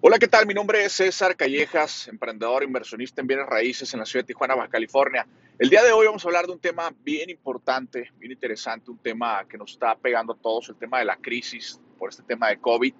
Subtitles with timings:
[0.00, 0.46] Hola, ¿qué tal?
[0.46, 4.54] Mi nombre es César Callejas, emprendedor, inversionista en bienes raíces en la ciudad de Tijuana,
[4.54, 5.26] Baja California.
[5.58, 8.98] El día de hoy vamos a hablar de un tema bien importante, bien interesante, un
[8.98, 12.48] tema que nos está pegando a todos, el tema de la crisis por este tema
[12.48, 12.94] de COVID.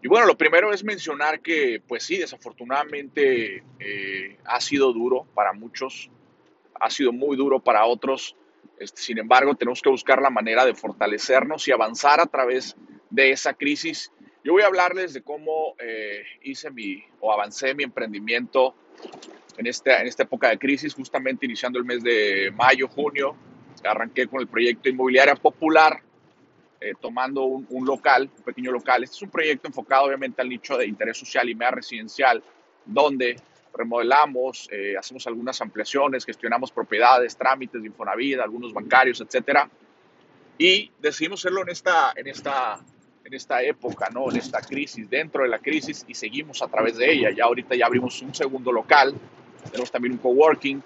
[0.00, 5.52] Y bueno, lo primero es mencionar que, pues sí, desafortunadamente eh, ha sido duro para
[5.52, 6.10] muchos,
[6.80, 8.36] ha sido muy duro para otros.
[8.78, 12.74] Este, sin embargo, tenemos que buscar la manera de fortalecernos y avanzar a través
[13.10, 14.10] de esa crisis
[14.42, 18.74] yo voy a hablarles de cómo eh, hice mi o avancé mi emprendimiento
[19.56, 23.36] en esta, en esta época de crisis, justamente iniciando el mes de mayo, junio.
[23.84, 26.00] Arranqué con el proyecto Inmobiliaria Popular,
[26.80, 29.04] eh, tomando un, un, local, un pequeño local.
[29.04, 32.42] Este es un proyecto enfocado obviamente al nicho de interés social y media residencial,
[32.86, 33.36] donde
[33.74, 39.68] remodelamos, eh, hacemos algunas ampliaciones, gestionamos propiedades, trámites de Infonavit, algunos bancarios, etcétera.
[40.58, 42.80] Y decidimos hacerlo en esta, en esta
[43.30, 44.28] en esta época, ¿no?
[44.28, 47.30] En esta crisis, dentro de la crisis y seguimos a través de ella.
[47.30, 49.14] Ya ahorita ya abrimos un segundo local,
[49.66, 50.82] tenemos también un coworking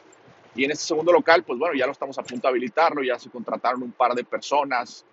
[0.54, 3.18] y en este segundo local, pues bueno, ya lo estamos a punto de habilitarlo, ya
[3.18, 5.06] se contrataron un par de personas.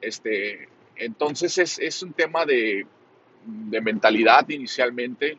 [0.00, 2.86] Este, entonces es, es un tema de,
[3.44, 5.38] de mentalidad inicialmente,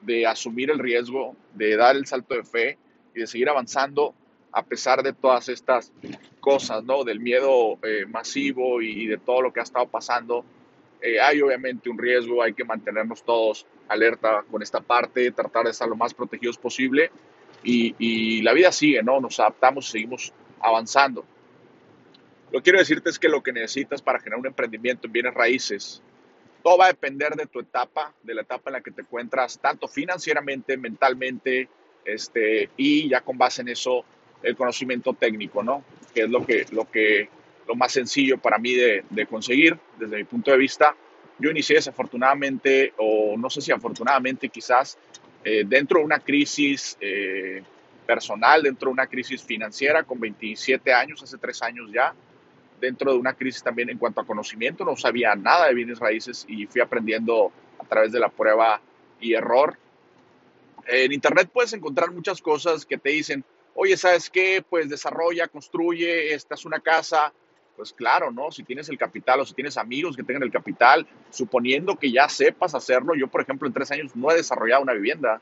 [0.00, 2.76] de asumir el riesgo, de dar el salto de fe
[3.14, 4.14] y de seguir avanzando
[4.50, 5.92] a pesar de todas estas
[6.40, 7.04] cosas, ¿no?
[7.04, 10.44] Del miedo eh, masivo y de todo lo que ha estado pasando
[11.00, 15.70] eh, hay obviamente un riesgo, hay que mantenernos todos alerta con esta parte, tratar de
[15.70, 17.10] estar lo más protegidos posible
[17.62, 19.20] y, la vida sigue, ¿no?
[19.20, 21.24] Nos adaptamos y seguimos avanzando.
[22.50, 25.34] Lo que quiero decirte es que lo que necesitas para generar un emprendimiento en bienes
[25.34, 26.02] raíces,
[26.62, 29.58] todo va a depender de tu etapa, de la etapa en la que te encuentras,
[29.60, 31.68] tanto financieramente, mentalmente,
[32.04, 34.04] este, y ya con base en eso,
[34.42, 35.84] el conocimiento técnico, ¿no?
[36.14, 37.28] Que es lo que, lo que
[37.68, 40.96] lo más sencillo para mí de, conseguir desde mi punto de vista.
[41.38, 44.98] Yo inicié desafortunadamente, o no sé si afortunadamente quizás,
[45.44, 47.62] eh, dentro de una crisis eh,
[48.06, 52.14] personal, dentro de una crisis financiera con 27 años, hace tres años ya,
[52.80, 56.46] dentro de una crisis también en cuanto a conocimiento, no sabía nada de bienes raíces
[56.48, 58.80] y fui aprendiendo a través de la prueba
[59.20, 59.76] y error.
[60.86, 63.44] En Internet puedes encontrar muchas cosas que te dicen,
[63.74, 64.64] oye, ¿sabes qué?
[64.68, 67.32] Pues desarrolla, construye, esta es una casa,
[67.78, 68.50] pues claro, ¿no?
[68.50, 72.28] Si tienes el capital o si tienes amigos que tengan el capital, suponiendo que ya
[72.28, 75.40] sepas hacerlo, yo por ejemplo en tres años no he desarrollado una vivienda,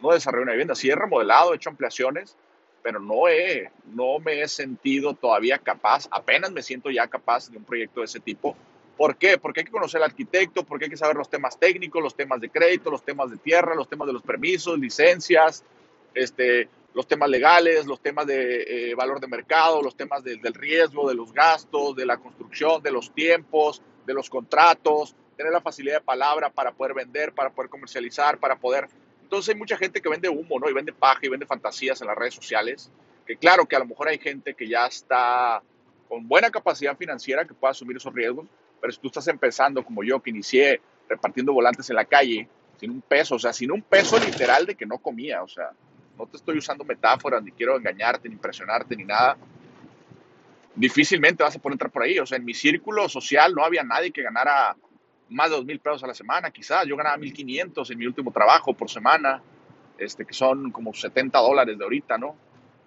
[0.00, 2.38] no he desarrollado una vivienda, sí he remodelado, he hecho ampliaciones,
[2.82, 7.58] pero no he, no me he sentido todavía capaz, apenas me siento ya capaz de
[7.58, 8.56] un proyecto de ese tipo.
[8.96, 9.36] ¿Por qué?
[9.36, 12.40] Porque hay que conocer al arquitecto, porque hay que saber los temas técnicos, los temas
[12.40, 15.62] de crédito, los temas de tierra, los temas de los permisos, licencias,
[16.14, 21.08] este, los temas legales, los temas de eh, valor de mercado, los temas del riesgo,
[21.08, 25.98] de los gastos, de la construcción, de los tiempos, de los contratos, tener la facilidad
[25.98, 28.88] de palabra para poder vender, para poder comercializar, para poder...
[29.22, 30.68] Entonces hay mucha gente que vende humo, ¿no?
[30.68, 32.90] Y vende paja y vende fantasías en las redes sociales,
[33.24, 35.62] que claro que a lo mejor hay gente que ya está
[36.08, 38.48] con buena capacidad financiera que pueda asumir esos riesgos,
[38.80, 42.48] pero si tú estás empezando como yo, que inicié repartiendo volantes en la calle,
[42.80, 45.70] sin un peso, o sea, sin un peso literal de que no comía, o sea,
[46.18, 49.36] no te estoy usando metáforas, ni quiero engañarte, ni impresionarte, ni nada,
[50.74, 52.18] difícilmente vas a poder entrar por ahí.
[52.18, 54.76] O sea, en mi círculo social no había nadie que ganara
[55.30, 56.86] más de dos mil pesos a la semana, quizás.
[56.86, 59.42] Yo ganaba 1.500 en mi último trabajo por semana,
[59.98, 62.36] este, que son como 70 dólares de ahorita, ¿no?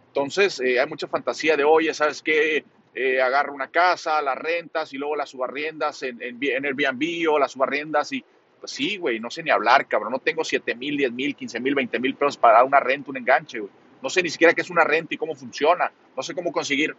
[0.08, 2.66] Entonces, eh, hay mucha fantasía de, oye, ¿sabes qué?
[2.94, 7.40] Eh, agarro una casa, las rentas y luego las subarriendas en, en, en Airbnb o
[7.40, 8.26] las subarriendas y
[8.62, 10.14] pues sí, güey, no sé ni hablar, cabrón.
[10.14, 13.10] No tengo 7 mil, 10 mil, 15 mil, 20 mil pesos para dar una renta,
[13.10, 13.72] un enganche, güey.
[14.02, 15.92] No sé ni siquiera qué es una renta y cómo funciona.
[16.16, 16.96] No sé cómo conseguir.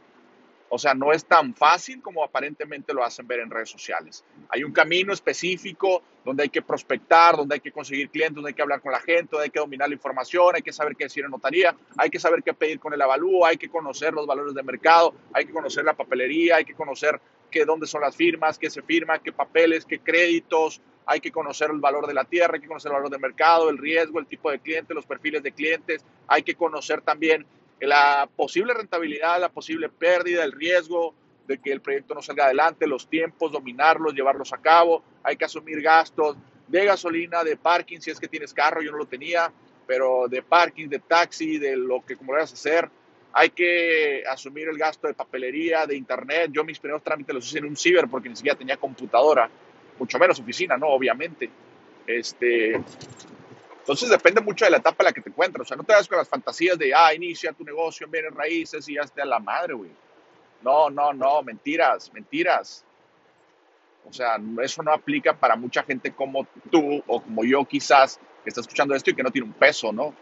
[0.74, 4.24] O sea, no es tan fácil como aparentemente lo hacen ver en redes sociales.
[4.48, 8.54] Hay un camino específico donde hay que prospectar, donde hay que conseguir clientes, donde hay
[8.54, 11.04] que hablar con la gente, donde hay que dominar la información, hay que saber qué
[11.04, 14.26] decir en notaría, hay que saber qué pedir con el avalúo, hay que conocer los
[14.26, 18.16] valores de mercado, hay que conocer la papelería, hay que conocer qué, dónde son las
[18.16, 22.24] firmas, qué se firma, qué papeles, qué créditos, hay que conocer el valor de la
[22.24, 25.06] tierra, hay que conocer el valor del mercado, el riesgo, el tipo de cliente, los
[25.06, 27.44] perfiles de clientes, hay que conocer también
[27.80, 31.14] la posible rentabilidad, la posible pérdida, el riesgo
[31.46, 35.44] de que el proyecto no salga adelante, los tiempos, dominarlos, llevarlos a cabo, hay que
[35.44, 36.36] asumir gastos
[36.68, 39.52] de gasolina, de parking, si es que tienes carro, yo no lo tenía,
[39.86, 42.88] pero de parking, de taxi, de lo que como vayas a hacer,
[43.32, 46.50] hay que asumir el gasto de papelería, de internet.
[46.52, 49.50] Yo mis primeros trámites los hice en un ciber porque ni siquiera tenía computadora
[50.02, 50.88] mucho menos oficina, ¿no?
[50.88, 51.48] Obviamente.
[52.04, 55.64] Este, entonces depende mucho de la etapa en la que te encuentras.
[55.64, 58.88] O sea, no te das con las fantasías de, ah, inicia tu negocio en raíces
[58.88, 59.90] y ya esté a la madre, güey.
[60.62, 62.84] No, no, no, mentiras, mentiras.
[64.08, 68.48] O sea, eso no aplica para mucha gente como tú o como yo quizás que
[68.48, 70.12] está escuchando esto y que no tiene un peso, ¿no?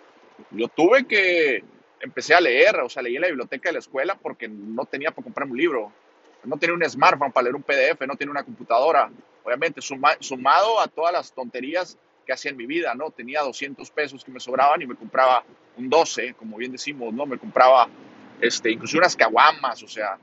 [0.50, 1.64] Yo tuve que,
[2.00, 5.10] empecé a leer, o sea, leí en la biblioteca de la escuela porque no tenía
[5.10, 5.92] para comprarme un libro.
[6.44, 9.10] No tenía un smartphone para leer un PDF, no tenía una computadora.
[9.44, 11.96] Obviamente, sumado a todas las tonterías
[12.26, 13.10] que hacía en mi vida, ¿no?
[13.10, 15.42] Tenía 200 pesos que me sobraban y me compraba
[15.76, 17.26] un 12, como bien decimos, ¿no?
[17.26, 17.88] Me compraba,
[18.40, 20.16] este, inclusive unas caguamas, o sea, a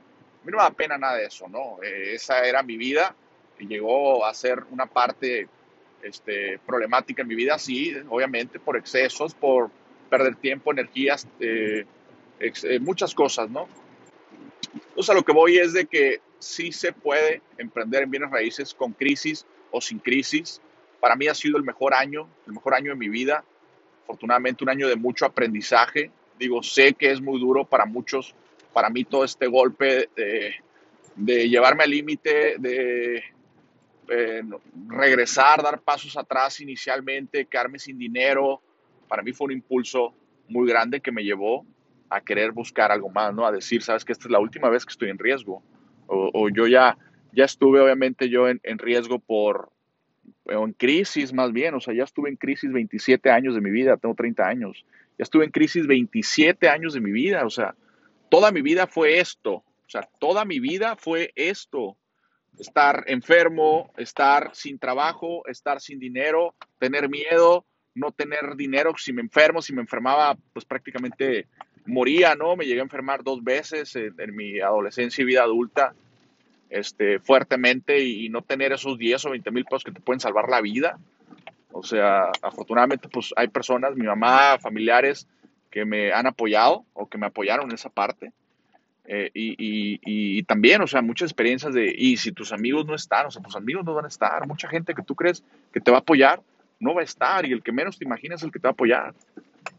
[0.44, 1.82] mí no me da pena nada de eso, ¿no?
[1.82, 3.14] Eh, esa era mi vida
[3.58, 5.48] y llegó a ser una parte
[6.02, 9.70] este, problemática en mi vida, sí, obviamente por excesos, por
[10.08, 11.84] perder tiempo, energías, eh,
[12.40, 13.68] eh, muchas cosas, ¿no?
[14.72, 18.74] Entonces a lo que voy es de que sí se puede emprender en bienes raíces
[18.74, 20.60] con crisis o sin crisis.
[21.00, 23.44] Para mí ha sido el mejor año, el mejor año de mi vida.
[24.04, 26.10] Afortunadamente un año de mucho aprendizaje.
[26.38, 28.34] Digo, sé que es muy duro para muchos.
[28.72, 33.24] Para mí todo este golpe de, llevarme al límite, de
[34.08, 34.42] eh,
[34.86, 38.62] regresar, dar pasos atrás inicialmente, quedarme sin dinero,
[39.08, 40.14] para mí fue un impulso
[40.48, 41.66] muy grande que me llevó
[42.10, 43.46] a querer buscar algo más, ¿no?
[43.46, 45.62] A decir, sabes que esta es la última vez que estoy en riesgo.
[46.08, 46.96] O, yo ya,
[47.32, 49.70] ya estuve, obviamente, yo en, en, riesgo por,
[50.46, 53.96] en crisis más bien, o sea, ya estuve en crisis 27 años de mi vida,
[53.96, 54.84] tengo 30 años.
[55.18, 57.74] Ya estuve en crisis 27 años de mi vida, o sea,
[58.30, 61.96] toda mi vida fue esto, o sea, toda mi vida fue esto
[62.58, 67.64] estar enfermo, estar sin trabajo, estar sin dinero, tener miedo,
[67.94, 71.46] no tener dinero si me enfermo, si me enfermaba, pues prácticamente
[71.88, 72.56] moría, ¿no?
[72.56, 75.94] Me llegué a enfermar dos veces en, mi adolescencia y vida adulta,
[76.70, 80.48] este, fuertemente y, no tener esos 10 o 20 mil pesos que te pueden salvar
[80.48, 80.98] la vida.
[81.72, 85.26] O sea, afortunadamente, pues hay personas, mi mamá, familiares,
[85.70, 88.32] que me han apoyado o que me apoyaron en esa parte.
[89.10, 93.30] Eh, y, también, o sea, muchas experiencias de, y si tus amigos no están, o
[93.30, 95.42] sea, tus amigos no van a estar, mucha gente que tú crees
[95.72, 96.42] que te va a apoyar,
[96.78, 98.70] no va a estar, y el que menos te imaginas es el que te va
[98.70, 99.14] a apoyar.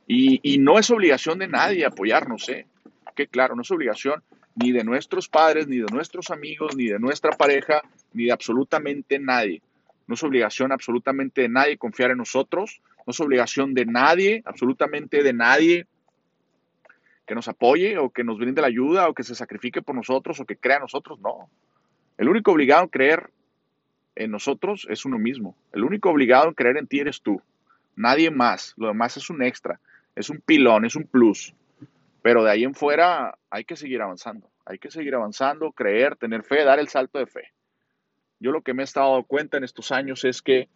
[0.08, 2.66] Y, no es obligación de nadie apoyarnos, ¿eh?
[3.16, 4.24] Que claro, no es obligación
[4.56, 7.82] ni de nuestros padres, ni de nuestros amigos, ni de nuestra pareja,
[8.14, 9.62] ni de absolutamente nadie.
[10.08, 15.22] No es obligación absolutamente de nadie confiar en nosotros, no es obligación de nadie, absolutamente
[15.22, 15.88] de nadie,
[17.28, 20.40] que nos apoye o que nos brinde la ayuda o que se sacrifique por nosotros
[20.40, 21.52] o que crea en nosotros, no.
[22.18, 23.30] El único obligado en creer
[24.16, 25.56] en nosotros es uno mismo.
[25.72, 27.40] El único obligado en creer en ti eres tú.
[28.00, 28.74] Nadie más.
[28.78, 29.80] Lo demás es un extra,
[30.16, 31.54] es un pilón, es un plus.
[32.22, 34.50] Pero de ahí en fuera hay que seguir avanzando.
[34.66, 37.52] Hay que seguir avanzando, creer, tener fe, dar el salto de fe.
[38.40, 40.70] Yo lo que me he estado dando cuenta en estos años es que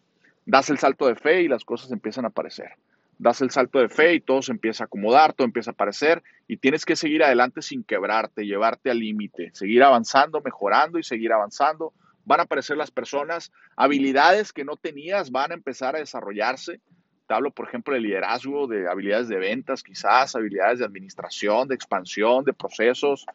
[0.44, 2.72] das el salto de fe y las cosas empiezan a aparecer
[3.18, 6.22] das el salto de fe y todo se empieza a acomodar, todo empieza a aparecer
[6.48, 11.32] y tienes que seguir adelante sin quebrarte, llevarte al límite, seguir avanzando, mejorando y seguir
[11.32, 11.92] avanzando.
[12.24, 16.80] Van a aparecer las personas, habilidades que no tenías van a empezar a desarrollarse.
[17.26, 21.74] Te hablo, por ejemplo, de liderazgo, de habilidades de ventas, quizás, habilidades de administración, de
[21.74, 23.26] expansión, de procesos.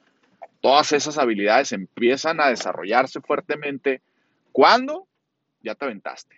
[0.61, 4.01] Todas esas habilidades empiezan a desarrollarse fuertemente
[4.51, 5.07] cuando
[5.61, 6.35] ya te aventaste.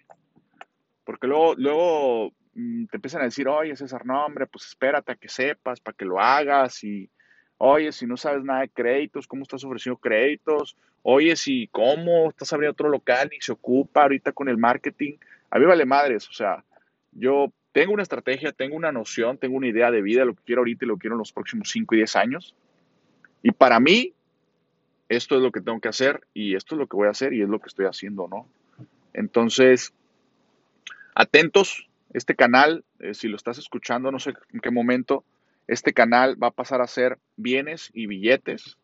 [1.03, 5.15] Porque luego, luego Mm, te empiezan a decir, oye César, no hombre, pues espérate a
[5.15, 7.09] que sepas para que lo hagas y,
[7.57, 10.75] oye, si no sabes nada de créditos, ¿cómo estás ofreciendo créditos?
[11.03, 15.17] Oye, si, ¿cómo estás abriendo otro local y se ocupa ahorita con el marketing?
[15.49, 16.63] A mí vale madres, o sea,
[17.11, 20.61] yo tengo una estrategia, tengo una noción, tengo una idea de vida, lo que quiero
[20.61, 22.55] ahorita y lo quiero en los próximos 5 y 10 años.
[23.43, 24.13] Y para mí,
[25.09, 27.33] esto es lo que tengo que hacer y esto es lo que voy a hacer
[27.33, 28.47] y es lo que estoy haciendo, ¿no?
[29.13, 29.93] Entonces,
[31.15, 35.23] atentos, este canal, eh, si lo estás escuchando, no sé en qué momento,
[35.67, 38.77] este canal va a pasar a ser bienes y billetes.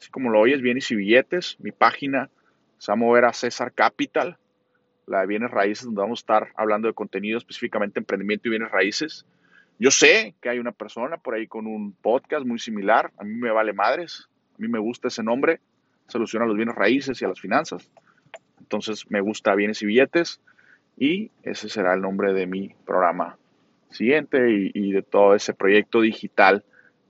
[0.00, 1.56] Así como lo oyes, bienes y billetes.
[1.60, 2.30] Mi página
[2.78, 4.38] se va a mover a César Capital,
[5.08, 8.70] la de bienes raíces, donde vamos a estar hablando de contenido específicamente emprendimiento y bienes
[8.70, 9.26] raíces.
[9.78, 13.12] Yo sé que hay una persona por ahí con un podcast muy similar.
[13.16, 14.28] A mí me vale madres.
[14.54, 15.60] A mí me gusta ese nombre.
[16.08, 17.90] Soluciona los bienes raíces y a las finanzas.
[18.60, 20.40] Entonces me gusta bienes y billetes
[20.98, 23.38] y ese será el nombre de mi programa
[23.90, 26.64] siguiente y, de todo ese proyecto digital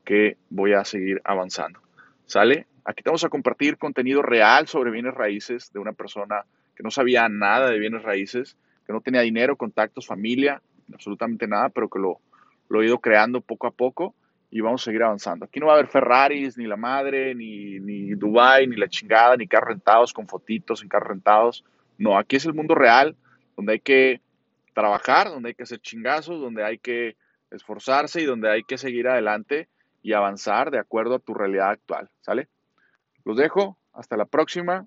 [0.04, 1.80] que voy a seguir avanzando.
[2.26, 2.66] ¿Sale?
[2.84, 6.44] Aquí te vamos a compartir contenido real sobre bienes raíces de una persona
[6.78, 8.56] que no sabía nada de bienes raíces,
[8.86, 10.62] que no tenía dinero, contactos, familia,
[10.94, 12.20] absolutamente nada, pero que lo,
[12.68, 14.14] lo he ido creando poco a poco
[14.48, 15.44] y vamos a seguir avanzando.
[15.44, 19.36] Aquí no va a haber Ferraris, ni la madre, ni, ni Dubai, ni la chingada,
[19.36, 21.64] ni carros rentados con fotitos en carros rentados.
[21.98, 23.16] No, aquí es el mundo real
[23.56, 24.20] donde hay que
[24.72, 27.16] trabajar, donde hay que hacer chingazos, donde hay que
[27.50, 29.68] esforzarse y donde hay que seguir adelante
[30.00, 32.46] y avanzar de acuerdo a tu realidad actual, ¿sale?
[33.24, 34.86] Los dejo, hasta la próxima